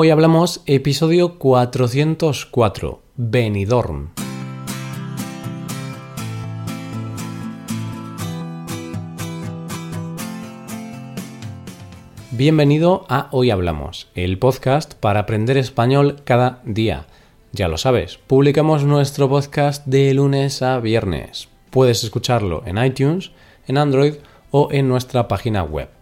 [0.00, 4.10] Hoy hablamos episodio 404, Benidorm.
[12.30, 17.06] Bienvenido a Hoy Hablamos, el podcast para aprender español cada día.
[17.50, 21.48] Ya lo sabes, publicamos nuestro podcast de lunes a viernes.
[21.70, 23.32] Puedes escucharlo en iTunes,
[23.66, 24.14] en Android
[24.52, 25.97] o en nuestra página web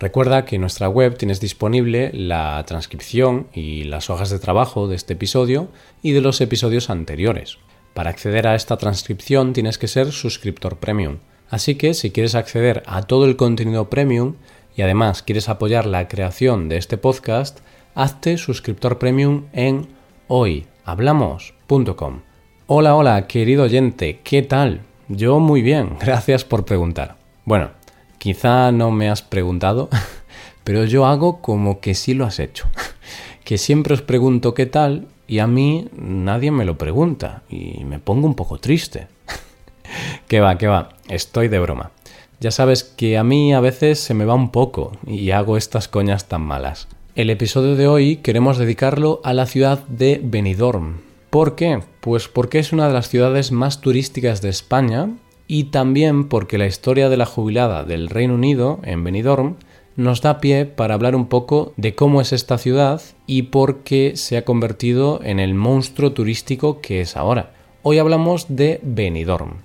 [0.00, 4.96] Recuerda que en nuestra web tienes disponible la transcripción y las hojas de trabajo de
[4.96, 5.68] este episodio
[6.00, 7.58] y de los episodios anteriores.
[7.92, 11.18] Para acceder a esta transcripción tienes que ser suscriptor premium.
[11.50, 14.36] Así que si quieres acceder a todo el contenido premium
[14.74, 17.60] y además quieres apoyar la creación de este podcast,
[17.94, 19.88] hazte suscriptor premium en
[20.28, 22.22] hoyhablamos.com.
[22.68, 24.80] Hola, hola, querido oyente, ¿qué tal?
[25.08, 27.18] Yo muy bien, gracias por preguntar.
[27.44, 27.72] Bueno,
[28.20, 29.88] Quizá no me has preguntado,
[30.62, 32.68] pero yo hago como que sí lo has hecho.
[33.44, 37.98] Que siempre os pregunto qué tal y a mí nadie me lo pregunta y me
[37.98, 39.08] pongo un poco triste.
[40.28, 41.92] Que va, que va, estoy de broma.
[42.40, 45.88] Ya sabes que a mí a veces se me va un poco y hago estas
[45.88, 46.88] coñas tan malas.
[47.14, 50.98] El episodio de hoy queremos dedicarlo a la ciudad de Benidorm.
[51.30, 51.82] ¿Por qué?
[52.02, 55.08] Pues porque es una de las ciudades más turísticas de España
[55.52, 59.56] y también porque la historia de la jubilada del Reino Unido en Benidorm
[59.96, 64.12] nos da pie para hablar un poco de cómo es esta ciudad y por qué
[64.14, 67.52] se ha convertido en el monstruo turístico que es ahora.
[67.82, 69.62] Hoy hablamos de Benidorm.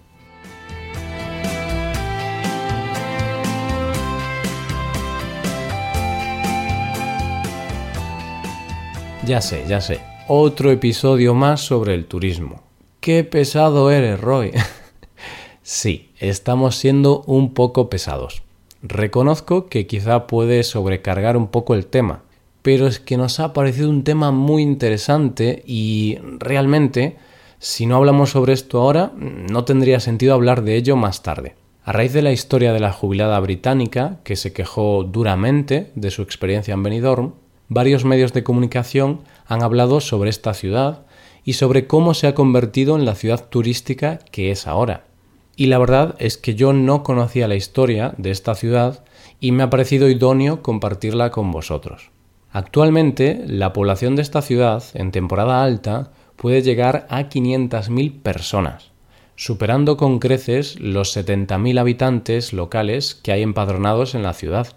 [9.23, 9.99] Ya sé, ya sé.
[10.27, 12.63] Otro episodio más sobre el turismo.
[12.99, 14.51] Qué pesado eres, Roy.
[15.67, 18.43] Sí, estamos siendo un poco pesados.
[18.83, 22.21] Reconozco que quizá puede sobrecargar un poco el tema,
[22.61, 27.17] pero es que nos ha parecido un tema muy interesante y realmente,
[27.57, 31.55] si no hablamos sobre esto ahora, no tendría sentido hablar de ello más tarde.
[31.83, 36.21] A raíz de la historia de la jubilada británica, que se quejó duramente de su
[36.21, 37.33] experiencia en Benidorm,
[37.69, 41.07] varios medios de comunicación han hablado sobre esta ciudad
[41.43, 45.05] y sobre cómo se ha convertido en la ciudad turística que es ahora.
[45.55, 49.03] Y la verdad es que yo no conocía la historia de esta ciudad
[49.39, 52.11] y me ha parecido idóneo compartirla con vosotros.
[52.51, 58.91] Actualmente, la población de esta ciudad, en temporada alta, puede llegar a 500.000 personas,
[59.35, 64.67] superando con creces los 70.000 habitantes locales que hay empadronados en la ciudad.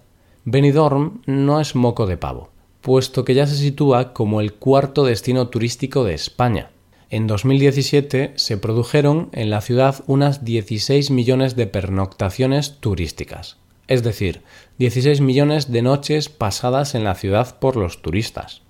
[0.44, 2.50] Benidorm no es moco de pavo,
[2.80, 6.70] puesto que ya se sitúa como el cuarto destino turístico de España,
[7.10, 14.42] en 2017 se produjeron en la ciudad unas 16 millones de pernoctaciones turísticas, es decir,
[14.78, 18.60] 16 millones de noches pasadas en la ciudad por los turistas.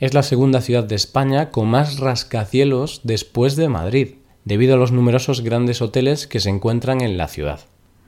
[0.00, 4.14] Es la segunda ciudad de España con más rascacielos después de Madrid,
[4.44, 7.60] debido a los numerosos grandes hoteles que se encuentran en la ciudad.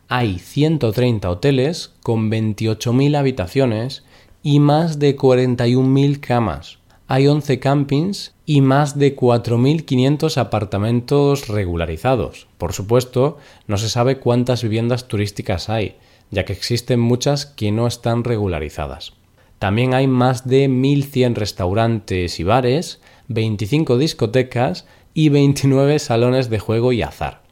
[0.08, 4.04] Hay 130 hoteles con 28.000 habitaciones
[4.42, 12.48] y más de 41.000 camas, hay 11 campings y más de 4.500 apartamentos regularizados.
[12.58, 15.96] Por supuesto, no se sabe cuántas viviendas turísticas hay,
[16.30, 19.12] ya que existen muchas que no están regularizadas.
[19.58, 26.92] También hay más de 1.100 restaurantes y bares, 25 discotecas y 29 salones de juego
[26.92, 27.42] y azar.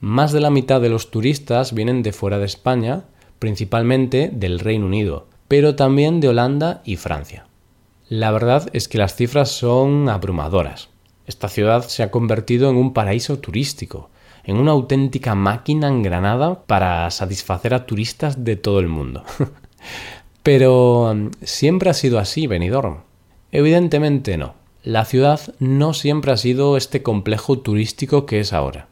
[0.00, 3.04] Más de la mitad de los turistas vienen de fuera de España,
[3.38, 7.47] principalmente del Reino Unido, pero también de Holanda y Francia.
[8.08, 10.88] La verdad es que las cifras son abrumadoras.
[11.26, 14.08] Esta ciudad se ha convertido en un paraíso turístico,
[14.44, 19.24] en una auténtica máquina engranada para satisfacer a turistas de todo el mundo.
[20.42, 23.02] Pero ¿siempre ha sido así Benidorm?
[23.52, 24.54] Evidentemente no.
[24.82, 28.88] La ciudad no siempre ha sido este complejo turístico que es ahora.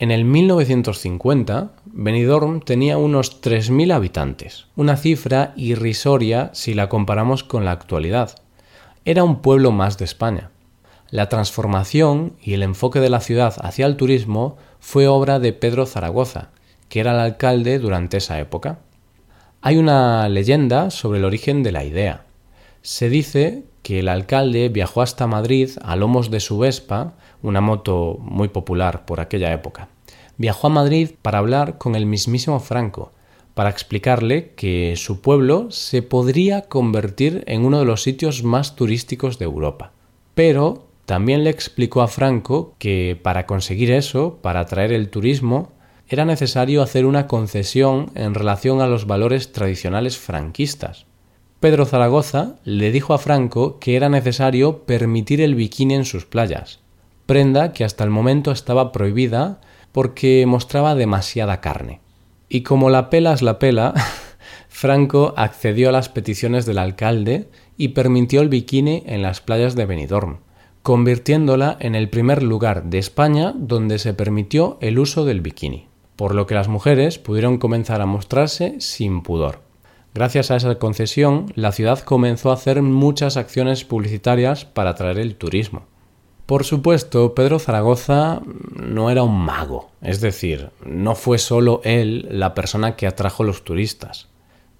[0.00, 7.66] En el 1950, Benidorm tenía unos 3.000 habitantes, una cifra irrisoria si la comparamos con
[7.66, 8.34] la actualidad.
[9.04, 10.52] Era un pueblo más de España.
[11.10, 15.84] La transformación y el enfoque de la ciudad hacia el turismo fue obra de Pedro
[15.84, 16.48] Zaragoza,
[16.88, 18.78] que era el alcalde durante esa época.
[19.60, 22.24] Hay una leyenda sobre el origen de la idea.
[22.80, 28.18] Se dice que el alcalde viajó hasta Madrid a lomos de su Vespa una moto
[28.20, 29.88] muy popular por aquella época.
[30.36, 33.12] Viajó a Madrid para hablar con el mismísimo Franco,
[33.54, 39.38] para explicarle que su pueblo se podría convertir en uno de los sitios más turísticos
[39.38, 39.92] de Europa.
[40.34, 45.72] Pero también le explicó a Franco que para conseguir eso, para atraer el turismo,
[46.08, 51.06] era necesario hacer una concesión en relación a los valores tradicionales franquistas.
[51.60, 56.80] Pedro Zaragoza le dijo a Franco que era necesario permitir el bikini en sus playas,
[57.30, 59.60] prenda que hasta el momento estaba prohibida
[59.92, 62.00] porque mostraba demasiada carne.
[62.48, 63.94] Y como la pela es la pela,
[64.68, 69.86] Franco accedió a las peticiones del alcalde y permitió el bikini en las playas de
[69.86, 70.38] Benidorm,
[70.82, 75.86] convirtiéndola en el primer lugar de España donde se permitió el uso del bikini,
[76.16, 79.60] por lo que las mujeres pudieron comenzar a mostrarse sin pudor.
[80.14, 85.36] Gracias a esa concesión, la ciudad comenzó a hacer muchas acciones publicitarias para atraer el
[85.36, 85.84] turismo.
[86.50, 88.42] Por supuesto, Pedro Zaragoza
[88.74, 93.62] no era un mago, es decir, no fue solo él la persona que atrajo los
[93.62, 94.26] turistas.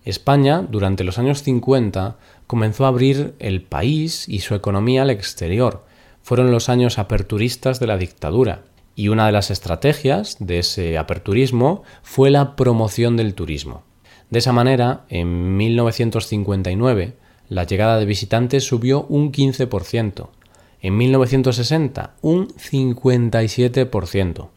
[0.04, 2.16] España, durante los años 50,
[2.48, 5.84] comenzó a abrir el país y su economía al exterior,
[6.22, 8.64] fueron los años aperturistas de la dictadura,
[8.96, 13.84] y una de las estrategias de ese aperturismo fue la promoción del turismo.
[14.28, 17.14] De esa manera, en 1959,
[17.48, 20.30] la llegada de visitantes subió un 15%,
[20.82, 24.48] en 1960 un 57%.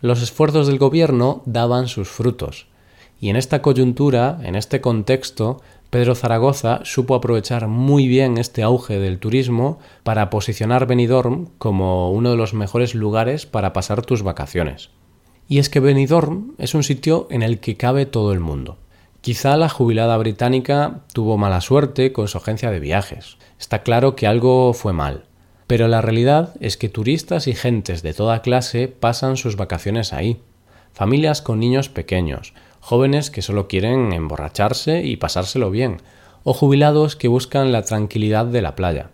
[0.00, 2.66] Los esfuerzos del gobierno daban sus frutos,
[3.20, 8.98] y en esta coyuntura, en este contexto, Pedro Zaragoza supo aprovechar muy bien este auge
[8.98, 14.90] del turismo para posicionar Benidorm como uno de los mejores lugares para pasar tus vacaciones.
[15.48, 18.78] Y es que Benidorm es un sitio en el que cabe todo el mundo.
[19.20, 23.38] Quizá la jubilada británica tuvo mala suerte con su agencia de viajes.
[23.58, 25.24] Está claro que algo fue mal.
[25.66, 30.40] Pero la realidad es que turistas y gentes de toda clase pasan sus vacaciones ahí.
[30.92, 35.98] Familias con niños pequeños, jóvenes que solo quieren emborracharse y pasárselo bien,
[36.44, 39.10] o jubilados que buscan la tranquilidad de la playa.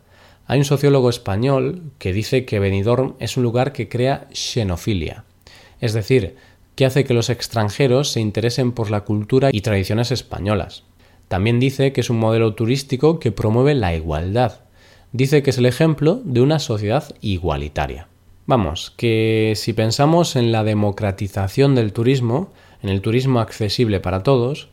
[0.46, 5.24] Hay un sociólogo español que dice que Benidorm es un lugar que crea xenofilia,
[5.80, 6.36] es decir,
[6.74, 10.84] que hace que los extranjeros se interesen por la cultura y tradiciones españolas.
[11.28, 14.60] También dice que es un modelo turístico que promueve la igualdad.
[15.12, 18.08] Dice que es el ejemplo de una sociedad igualitaria.
[18.46, 22.50] Vamos, que si pensamos en la democratización del turismo,
[22.82, 24.70] en el turismo accesible para todos,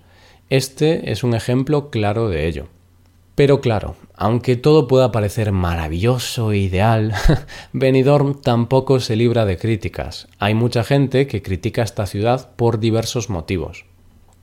[0.50, 2.68] este es un ejemplo claro de ello.
[3.36, 7.14] Pero claro, aunque todo pueda parecer maravilloso e ideal,
[7.74, 10.30] Benidorm tampoco se libra de críticas.
[10.40, 13.86] Hay mucha gente que critica esta ciudad por diversos motivos.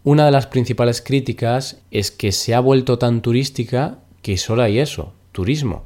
[0.04, 4.78] Una de las principales críticas es que se ha vuelto tan turística que solo hay
[4.78, 5.85] eso, turismo.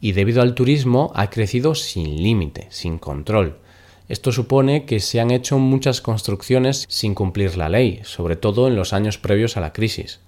[0.00, 3.58] Y debido al turismo ha crecido sin límite, sin control.
[4.08, 8.74] Esto supone que se han hecho muchas construcciones sin cumplir la ley, sobre todo en
[8.74, 10.18] los años previos a la crisis.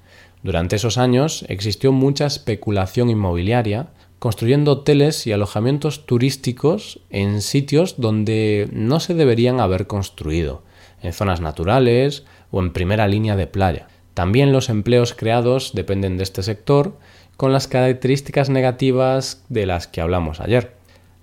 [0.45, 3.89] Durante esos años existió mucha especulación inmobiliaria,
[4.21, 10.63] construyendo hoteles y alojamientos turísticos en sitios donde no se deberían haber construido,
[11.03, 12.23] en zonas naturales
[12.53, 13.89] o en primera línea de playa.
[14.15, 16.97] También los empleos creados dependen de este sector,
[17.37, 20.75] con las características negativas de las que hablamos ayer.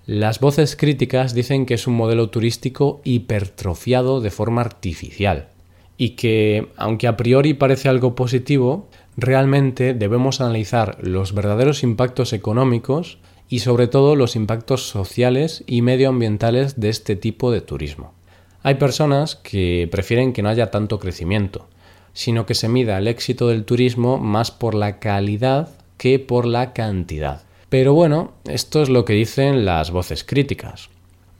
[0.06, 5.48] Las voces críticas dicen que es un modelo turístico hipertrofiado de forma artificial
[5.96, 13.18] y que, aunque a priori parece algo positivo, realmente debemos analizar los verdaderos impactos económicos
[13.48, 18.14] y sobre todo los impactos sociales y medioambientales de este tipo de turismo.
[18.62, 21.68] Hay personas que prefieren que no haya tanto crecimiento,
[22.12, 26.72] sino que se mida el éxito del turismo más por la calidad que por la
[26.72, 27.42] cantidad.
[27.68, 30.90] Pero bueno, esto es lo que dicen las voces críticas.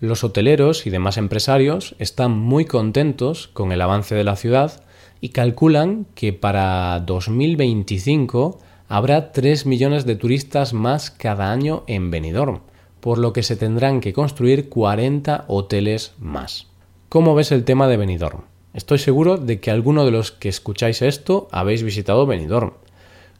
[0.00, 4.82] Los hoteleros y demás empresarios están muy contentos con el avance de la ciudad
[5.20, 12.62] y calculan que para 2025 habrá 3 millones de turistas más cada año en Benidorm,
[13.00, 16.66] por lo que se tendrán que construir 40 hoteles más.
[17.08, 18.42] ¿Cómo ves el tema de Benidorm?
[18.74, 22.72] Estoy seguro de que alguno de los que escucháis esto habéis visitado Benidorm.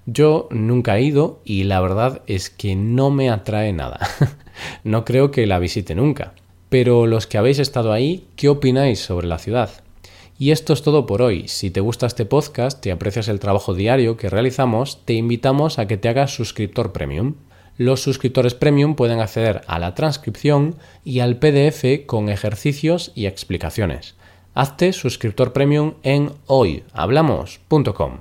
[0.06, 4.00] Yo nunca he ido y la verdad es que no me atrae nada.
[4.85, 6.35] no creo que la visite nunca.
[6.68, 9.71] Pero los que habéis estado ahí, ¿qué opináis sobre la ciudad?
[10.38, 11.47] Y esto es todo por hoy.
[11.47, 15.87] Si te gusta este podcast y aprecias el trabajo diario que realizamos, te invitamos a
[15.87, 17.35] que te hagas suscriptor premium.
[17.78, 24.16] Los suscriptores premium pueden acceder a la transcripción y al PDF con ejercicios y explicaciones.
[24.54, 28.21] Hazte suscriptor premium en hoyhablamos.com.